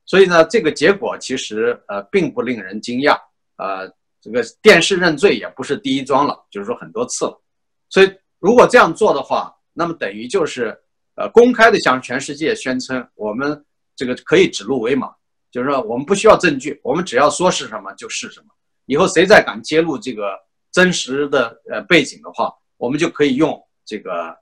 [0.06, 3.18] 所以呢，这个结果其实呃并不令人惊讶，
[3.58, 3.94] 呃。
[4.22, 7.42] 这个电视认罪也不是第一桩了，就是说很多次了，
[7.90, 10.76] 所以如果这样做的话，那么等于就是
[11.14, 13.64] 呃公开的向全世界宣称我们
[13.96, 15.14] 这个可以指鹿为马，
[15.52, 18.48] 就是说我们不需要证据，我们只要说是什么就是什么。
[18.88, 20.36] 以后谁再敢揭露这个
[20.72, 24.36] 真实的呃背景的话，我们就可以用这个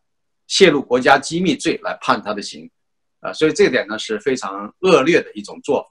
[0.53, 2.69] 泄露国家机密罪来判他的刑，
[3.21, 5.87] 啊，所以这点呢是非常恶劣的一种做法。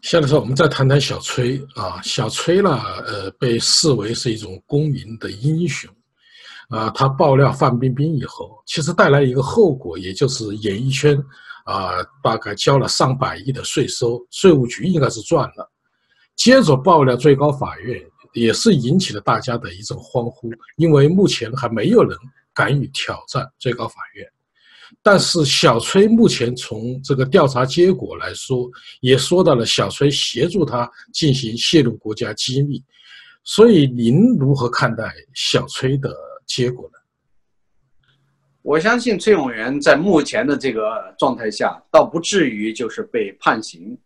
[0.00, 2.00] 下面说，我们再谈谈小崔啊。
[2.02, 2.70] 小崔呢，
[3.06, 5.90] 呃，被视为是一种公民的英雄，
[6.70, 11.14] 啊，他爆料范冰冰以后，其实带来一个后果，也就是演艺圈
[11.66, 15.70] 啊，大概交了上百亿的税收，税务局应该是赚了。
[16.34, 18.02] 接着爆料最高法院，
[18.32, 22.18] 也是引起了大家的一阵欢呼，因为目前还没有人
[22.54, 24.26] 敢于挑战最高法院。
[25.02, 32.84] 但是小崔目前从这个调查结果来说，也说到了小崔协助他进行泄露国家机密，
[33.42, 36.14] 所以您如何看待小崔的
[36.46, 36.98] 结果呢？
[38.60, 43.98] 我相信崔永元在目前的这个状态下，倒不至于就是被判刑，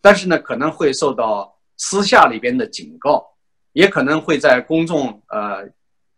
[0.00, 3.24] 但是呢，可能会受到私下里边的警告，
[3.72, 5.64] 也可能会在公众呃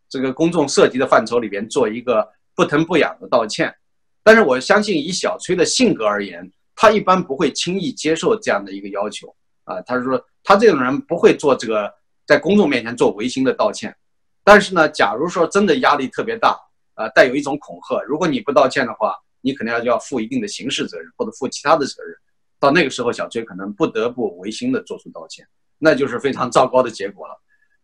[0.09, 3.75] 这个公众涉及的范畴里边做一个不疼不痒的道歉。
[4.23, 9.81] 但是我相信，以小崔的性格而言，他一般不会轻易接受这样的一个要求啊。
[9.83, 11.92] 他说，他这种人不会做这个
[12.27, 13.97] 在公众面前做违心的道歉。
[14.42, 16.59] 但是呢，假如说真的压力特别大
[16.95, 22.14] 啊，带有一种恐吓，如果你不道歉的话，你可能要要负一定的刑事责任或者负其他的责任。
[22.59, 25.47] 到那个时候，小崔可能不得不违心的做出道歉，
[25.79, 27.35] 那就是非常糟糕的结果了。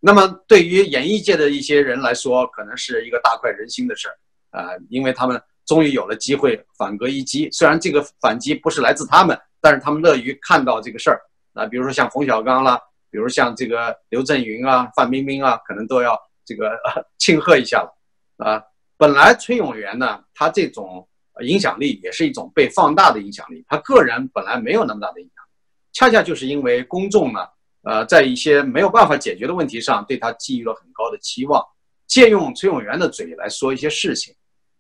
[0.05, 4.19] 那么对于演艺界的一些人来说，可能是一个大快人心的事儿
[4.51, 5.41] 啊，因为他们。
[5.65, 11.23] 终于有了机会反戈一击，虽然这个反击不是来自他们，但是他们乐于看到这个事儿。
[11.55, 12.77] 啊，比如说像冯小刚啦，
[13.13, 16.77] 比如像这个刘震云啊、范冰冰啊，可能都要这个
[17.17, 17.97] 庆贺一下了。
[18.39, 18.61] 啊，
[18.99, 21.09] 本来崔永元呢，他这种
[21.43, 25.45] 影响力也是一种被放大的影响力，他个人本来没有那么大的影响，
[25.93, 27.47] 恰恰就是因为公众呢，
[27.83, 31.61] 呃，在一些没有办法解决的问题上，对他寄予了很高的期望，
[32.07, 34.35] 借用崔永元的嘴来说一些事情。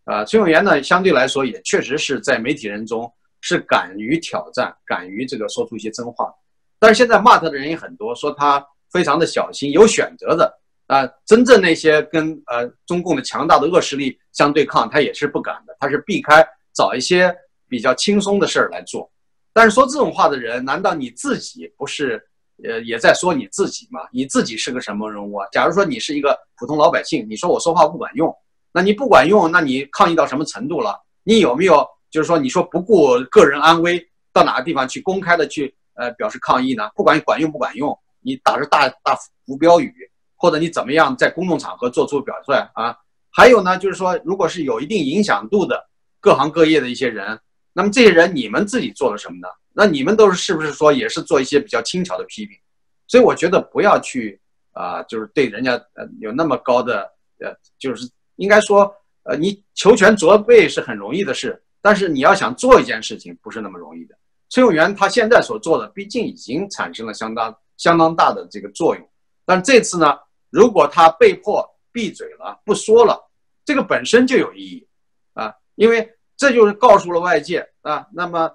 [0.04, 6.32] 啊，崔永元呢，相对来说也确实是在媒体人中是敢于挑战、敢于这个说出一些真话。
[6.78, 10.52] 但是现在骂他的人也很多，说他非常的小心、有选择的
[10.88, 11.08] 啊。
[11.24, 17.32] 真正那些跟呃中共的强大的恶势力相对抗，他也是不敢的，他是避开找一些
[17.68, 19.08] 比较轻松的事儿来做。
[19.52, 22.20] 但是说这种话的人，难道你自己不是
[22.64, 24.00] 呃也在说你自己嘛？
[24.12, 25.46] 你自己是个什么人物啊？
[25.52, 28.34] 假如说你是一个普通老百姓，你说我说话不管用。
[28.72, 30.98] 那你不管用，那你抗议到什么程度了？
[31.24, 36.90] 你有没有就是说，你说不顾个人安危，到哪个地方去公开的去呃表示抗议呢？
[36.94, 39.14] 不管管用不管用，你打着大大
[39.46, 39.94] 浮标语，
[40.36, 42.96] 或者你怎么样在公众场合做出表率啊？
[43.30, 45.88] 还有呢，就是说，如果是有一定影响度的
[46.20, 47.38] 各行各业的一些人，
[47.72, 49.48] 那么这些人你们自己做了什么呢？
[49.72, 52.56] 那你们都是是不是说也是做一些比较轻巧的批评？
[53.06, 54.40] 所以我觉得不要去
[54.72, 58.10] 啊，就是对人家呃有那么高的呃就是。
[58.36, 58.92] 应该说，
[59.24, 64.16] 呃，你求全责备是很容易的事，但是你要想做一件事情，不是那么容易的。
[64.48, 69.10] 崔永元他现在所做的，毕竟已经产生了相当相当大的这个作用。
[69.44, 73.20] 但这次呢，如果他被迫闭嘴了，不说了，
[73.66, 74.88] 这个本身就有意义
[75.34, 78.06] 啊，因为这就是告诉了外界啊。
[78.12, 78.50] 那么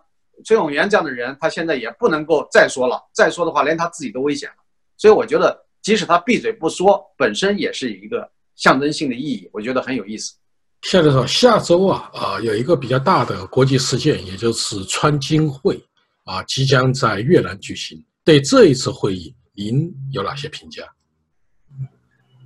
[0.45, 4.55] 崔永元这样的人，他现在也不能够再说了，再说的话，连他自己都危险了。
[4.97, 8.29] 所以我觉得，即使他闭嘴不说，本身也是一个。
[8.57, 10.33] 象征性的意义，我觉得很有意思。
[10.81, 15.79] 夏教授下周啊啊有一个比较大的国际事件，也就是川金会
[16.23, 18.03] 啊即将在越南举行。
[18.25, 20.83] 对这一次会议，您有哪些评价？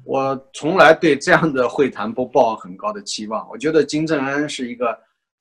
[0.04, 3.48] 我从来对这样的会谈不抱很高的期望。
[3.50, 4.88] 我觉得金正恩是一个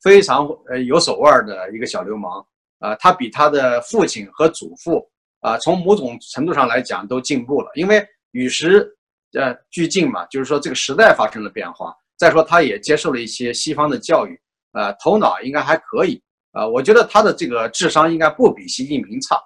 [0.03, 2.45] 非常呃有手腕的一个小流氓
[2.79, 5.07] 啊，他比他的父亲和祖父
[5.41, 8.87] 啊，从某种程度上来讲都进步了，因为与时
[9.33, 11.95] 呃俱进嘛，就是说这个时代发生了变化。
[12.17, 14.39] 再说他也接受了一些西方的教育，
[14.73, 16.69] 呃，头脑应该还可以啊。
[16.69, 19.41] 我觉得他的这个智商应该不比习近平差，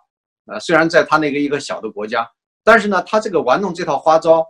[0.47, 2.29] 呃，虽然在他那个一个小的国家，
[2.65, 4.45] 但是呢，他这个玩弄这套花招。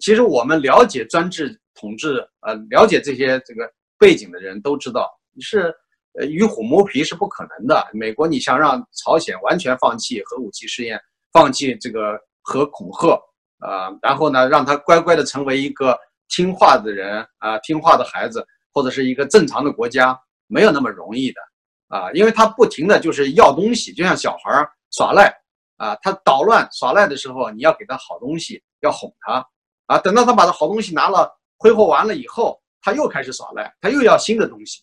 [0.00, 5.74] 其实我们了解专制统治，呃，了解这些这个背景的人都知道，你是
[6.18, 7.86] 呃与虎谋皮是不可能的。
[7.92, 11.00] 美国你想让朝鲜完全放弃核武器试验，
[11.32, 13.20] 放弃这个核恐吓，
[13.58, 21.40] 啊，然后呢让他乖乖的成为一个听话的人啊，听话的孩子，或者是一个正常的国家，没有那么容易的
[21.88, 25.34] 啊，因为他不停的就是要东西，就像小孩耍赖
[25.76, 29.44] 啊，他捣乱耍赖的时候，你要给他好东西，要哄他。
[29.86, 34.82] 啊，等到他把他好东西拿了挥霍完了以后，他又开始耍赖，他又要新的东西。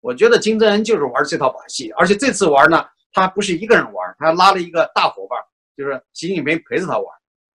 [0.00, 5.38] 我觉得金正恩就是玩这套把戏，而且这次玩呢，他不是一个人玩，他拉了一个大伙伴，
[5.76, 7.04] 就是习近平陪着他玩。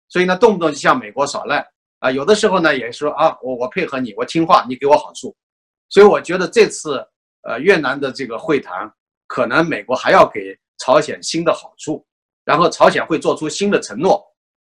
[0.10, 1.66] 所以呢，动不动就向美国耍赖
[2.00, 5.36] 啊，有的时候呢也说啊，我我配合你，我听话，你给我好处。
[5.90, 7.06] 所以我觉得这次
[7.44, 8.92] 呃越南的这个会谈，
[9.28, 12.06] 可能美国还要给朝鲜新的好处，
[12.44, 14.24] 然后朝鲜会做出新的承诺，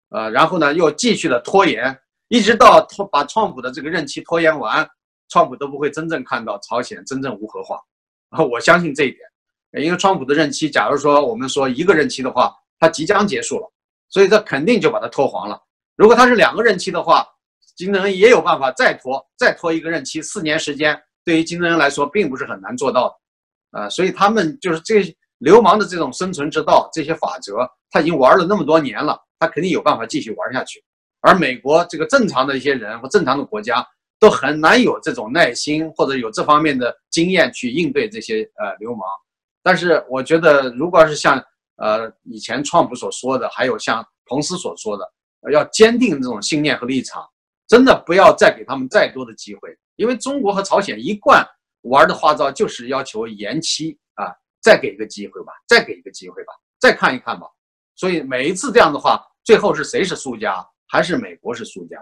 [0.10, 1.98] 呃，然后呢又继续的拖延。
[2.30, 4.86] 一直到拖把川普的这个任期拖延完，
[5.30, 7.80] 川普都不会真正看到朝鲜真正无核化，
[8.30, 9.22] 啊，我相信这一点，
[9.84, 13.72] 因为川普的任期，假如说我们说一个任期的话，他即将结束了，
[14.10, 15.62] 所以这肯定就把他拖黄了。
[15.96, 17.28] 如果他是两个任期的话，
[17.76, 23.10] 金正恩也有办法再拖，再拖一个任期，四年时间，对于金正恩来说并不是很难做到
[23.72, 30.84] 的，啊，所以他们就是这流氓的这种生存之道，这些法则，他已经玩了那么多年了，他肯定有办法继续玩下去。
[31.22, 33.86] 而美国这个正常的一些人和正常的国家
[34.20, 39.02] 都很难有这种耐心或者有这方面的经验去应对这些呃流氓。
[39.64, 41.44] 但是我觉得，如果是像
[41.76, 45.06] 呃以前川普所说的，还有像彭斯所说的，
[45.52, 47.24] 要坚定这种信念和立场，
[47.68, 49.78] 真的不要再给他们再多的机会。
[49.96, 51.46] 因为中国和朝鲜一贯
[51.82, 57.48] 玩的花招就是要求延期啊，再给一个机会吧，再给一个机会吧，再看一看吧。
[57.96, 60.66] 所以每一次这样的话，最后是谁是输家？
[60.88, 61.98] 还是美国是输家，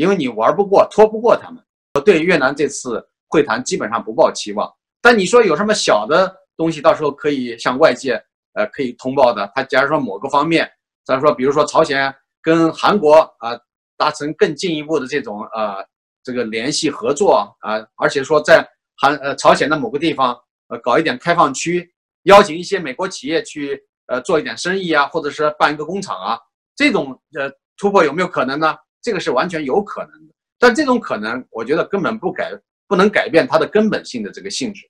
[0.00, 1.62] 因为你玩不过、拖不过他们。
[1.92, 4.66] 我对越南这次会谈基本上不抱期望。
[5.02, 8.14] 但你说有什么小的东西，到时候可以向外界
[8.54, 9.52] 呃可以通报的。
[9.54, 10.66] 他假如说某个方面，
[11.04, 13.50] 咱说比如说朝鲜跟韩国啊
[13.98, 15.84] 达成更进一步的这种呃
[16.24, 20.34] 这个联系合作啊，而且说在韩呃朝鲜的某个地方
[20.68, 26.38] 呃搞一点开放区，邀请一些美国企业去呃做一点生意啊，或者是办一个工厂啊，
[26.74, 27.52] 这种呃。
[27.82, 28.76] 突破有没有可能呢？
[29.02, 32.52] 这个是完全有可能的，但这种可能，我觉得根本不改，
[32.86, 34.88] 不能改变它的根本性的这个性质，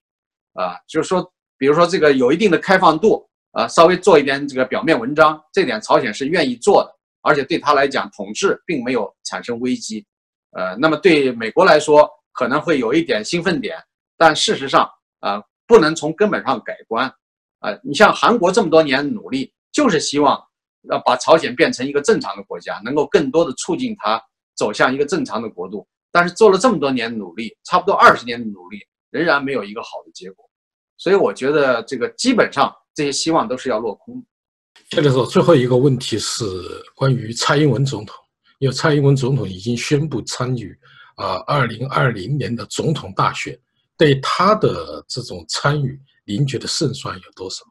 [0.55, 6.91] 啊，就是说，比如说这个有一定的开放度，啊，稍微做一点这个表面文章，这点朝鲜是愿意做的，
[7.23, 10.05] 而且对他来讲，统治并没有产生危机，
[10.53, 13.77] 呃，那么对美国来说可能会有一点兴奋点，
[14.17, 17.07] 但事实上，啊，不能从根本上改观，
[17.61, 20.50] 啊，你像韩国这么多年努力，就是希望。
[20.89, 24.23] 要把朝鲜变成一个正常的国家，能够更多的促进它
[24.57, 25.87] 走向一个正常的国度。
[26.13, 28.79] 但是做了这么多年努力，差不多二十年的努力，
[29.11, 30.45] 仍然没有一个好的结果。
[30.97, 34.25] 所以我觉得这个基本上这些希望都是要落空。
[34.91, 36.45] 接着说，最后一个问题是
[36.97, 38.17] 关于蔡英文总统，
[38.59, 40.77] 因为蔡英文总统已经宣布参与
[41.17, 43.57] 啊二零二零年的总统大选，
[43.97, 47.65] 对他的这种参与，您觉得胜算有多少？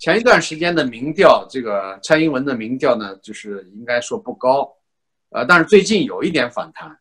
[0.00, 4.66] 前一段时间的民调，这个蔡英文的民调呢，就是应该说不高，
[5.28, 6.98] 呃，但是最近有一点反弹，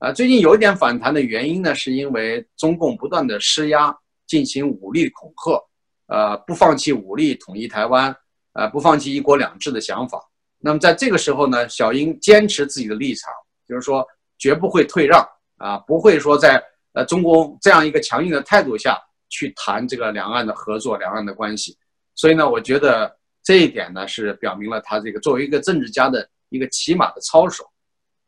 [0.00, 3.96] 啊，最近有一点反弹的原因呢，是因为中共不断的施压，
[4.26, 5.64] 进行武力恐吓，
[6.08, 8.14] 呃，不放弃武力统一台湾，
[8.52, 10.22] 呃，不放弃一国两制的想法。
[10.58, 13.32] 那么在这个时候呢，小英坚持自己的立场，
[13.66, 15.26] 就是说绝不会退让，
[15.56, 18.98] 啊，不会说在呃中共这样一个强硬的态度下
[19.30, 21.78] 去谈这个两岸的合作、两岸的关系。
[22.14, 27.64] 所以呢，我觉得这一点呢是表明了他这个作为一个政治家的一个起码的操守。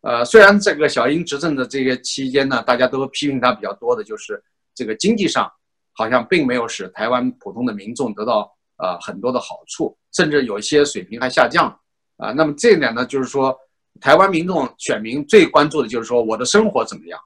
[0.01, 4.43] 呃，虽然这个小英执政的这个期间呢，大家都批评他比较多的就是
[4.75, 5.51] 这个经济上
[5.93, 11.79] 好像并没有使台湾普通的民众得到呃很多的好处，甚至有一些水平还下降了
[12.17, 12.33] 啊。
[12.33, 13.57] 那么这一点呢，就是说
[14.01, 17.19] 台湾民众选民最关注的就是说我的生活怎么样？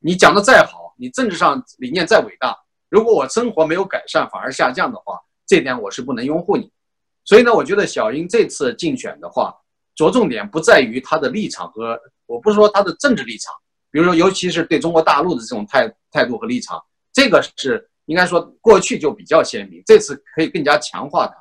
[0.00, 2.56] 你讲的再好，你政治上理念再伟大，
[2.88, 5.20] 如果我生活没有改善，反而下降的话。
[5.46, 6.70] 这点我是不能拥护你，
[7.24, 9.54] 所以呢，我觉得小英这次竞选的话，
[9.94, 13.52] 着重点不在于他的立场和，我不是说他的政治立场，
[13.90, 16.82] 比如说尤其是对中国大陆的这种态态度和立场，
[17.12, 21.34] 这个是应该说过去就比较鲜明，这次可以更加强化它。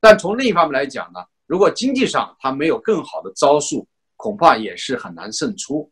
[0.00, 3.86] 但从另一方面来讲呢，如果经济上他没有更好的招数，
[4.16, 5.90] 恐怕也是很难胜出。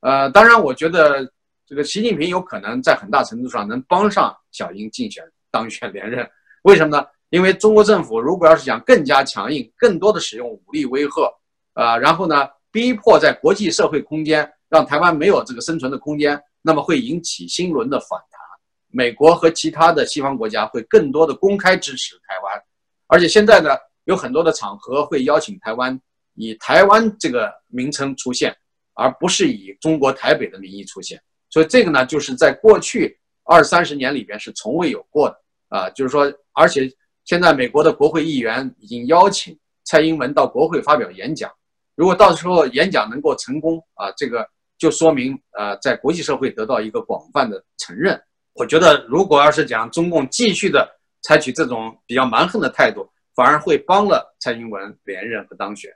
[0.00, 1.30] 呃，当然，我觉得
[1.66, 6.28] 这个习近平有可能在很大程度上能帮上小英竞选当选连任。
[6.62, 7.06] 为什么呢？
[7.30, 11.32] 因为中国政府如果要是想更加强硬，更多的使用武力威吓，
[11.74, 18.40] 啊，然后呢，逼迫在国际社会空间让台湾没有这个生存的空间，那么会引起新一轮的反弹。
[18.88, 22.62] 美国和其他的西方国家会更多的公开支持台湾，
[23.06, 23.70] 而且现在呢，
[24.04, 25.98] 有很多的场合会邀请台湾
[26.34, 28.56] 以台湾这个名称出现。
[28.94, 35.40] 而不是以中国台北的名义出现，所以这个呢，就是在过去二三十年里边是从未有过的
[35.70, 36.90] 啊，就是说，而且
[37.24, 41.50] 现在美国的国会议员已经邀请蔡英文到国会发表演讲，
[41.94, 44.46] 如果到时候演讲能够成功啊，这个
[44.78, 48.20] 就说明呃，在国际社会得到一个广泛的承认。
[48.54, 50.88] 我觉得，如果要是讲中共继续的
[51.22, 55.90] 采取这种比较蛮横的态度，反而会帮了蔡英文连任和当选。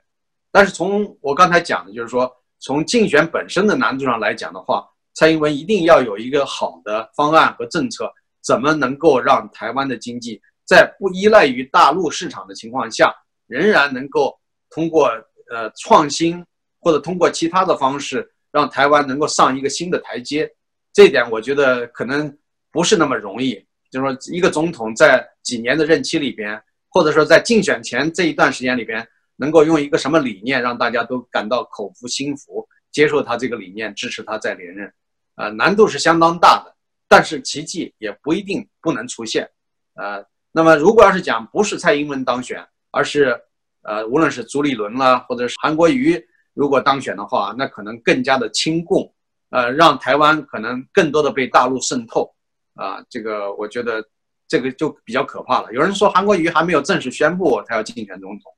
[0.51, 2.31] 但是从我刚才讲的，就是说。
[2.59, 4.83] 从竞选本身的难度上来讲的话，
[5.13, 8.11] 蔡英文一定要有一个好的方案和政策，
[8.47, 13.13] 怎么能够让台湾的经济在不依赖于大陆市场的情况下，
[13.47, 14.39] 仍然能够
[14.69, 15.09] 通过
[15.51, 16.41] 呃创新
[16.79, 20.49] 或者通过其他的方式，让台湾能够上一个新的台阶。
[20.93, 22.33] 这点我觉得可能
[22.71, 23.53] 不是那么容易。
[23.91, 29.05] 就是说，一个总统在几年的任期里边，或者说在竞选前这一段时间里边。
[29.39, 34.91] 能够用一个什么理念让大家都感到口服心服，接受他这个理念，支持他再连任，
[35.35, 36.75] 啊，难度是相当大的。
[37.07, 39.49] 但是奇迹也不一定不能出现，
[39.95, 43.39] 呃，那么如果要是讲不是蔡英文当选，而是
[43.83, 46.21] 呃，无论是朱立伦啦，或者是韩国瑜
[46.53, 49.13] 如果当选的话，那可能更加的亲共，
[49.49, 52.33] 呃，让台湾可能更多的被大陆渗透，
[52.75, 54.03] 啊，这个我觉得
[54.47, 55.71] 这个就比较可怕了。
[55.73, 58.53] 有人说韩国瑜还没有正式宣布他要竞选总统。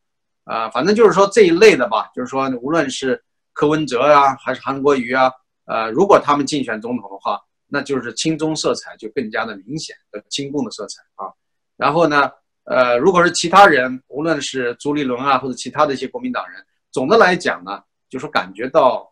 [0.45, 3.23] 啊，反正就是说这一类的吧，就是说无论是
[3.53, 5.31] 柯文哲啊，还是韩国瑜啊，
[5.65, 7.39] 呃，如果他们竞选总统的话，
[7.69, 11.31] 那就是青棕色彩就更加的明显，的亲共的色彩啊。
[11.77, 12.29] 然后呢，
[12.65, 16.61] 呃，如果是其他人，无论是朱立伦啊，或者其他的一些国民党人，
[16.91, 19.09] 总的来讲呢，就是感觉到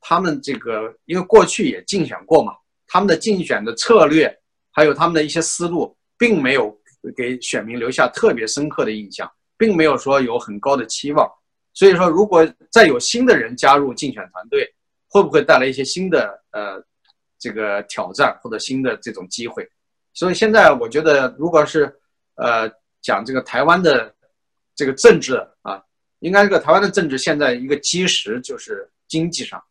[0.00, 2.52] 他们这个，因为过去也竞选过嘛，
[2.86, 4.36] 他们的竞选的策略，
[4.72, 6.76] 还有他们的一些思路，并没有
[7.16, 9.30] 给选民留下特别深刻的印象。
[9.60, 11.28] 并没有说有很高的期望，
[11.74, 14.72] 所以说如果再有新的人加入竞选团队，
[15.08, 16.80] 会不会带来一些新的呃
[17.38, 19.68] 这个挑战或者新的这种机会？
[20.12, 21.94] 所以现在我觉得，如果是
[22.34, 22.68] 呃
[23.00, 24.12] 讲这个台湾的
[24.74, 25.80] 这个政治啊，
[26.18, 29.62] 应该这个台湾的政治现在一个基石就是经济上，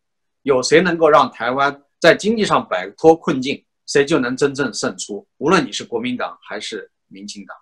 [0.42, 5.26] 有谁能够让台湾在经济上摆脱困境，谁就能真正胜出。
[5.36, 7.56] 无论你是国民党还是民进党。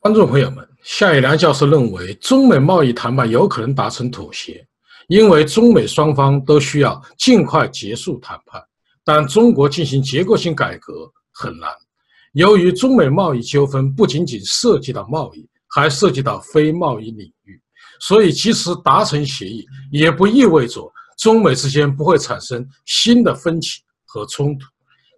[0.00, 4.64] 观众朋友们，夏以良教授认为，中美贸易谈判有可能达成妥协，
[5.08, 8.62] 因为中美双方都需要尽快结束谈判。
[9.08, 11.70] 但中国进行结构性改革很难，
[12.32, 17.58] 由于中美贸易纠纷不仅仅涉及到贸易，还涉及到非贸易领域，
[18.00, 24.66] 所以即使达成协议，也不意味着中美之间不会产生新的分歧和冲突。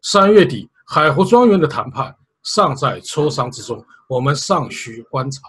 [0.04, 2.14] 三月底海湖庄园的谈判
[2.44, 3.84] 尚在磋商之中。
[4.08, 5.40] 我们尚需观察。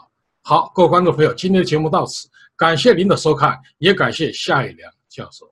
[0.42, 2.28] 好，各位观众朋友，今天的节目到此，
[2.58, 5.51] 感谢您的收看，也感谢夏一良教授。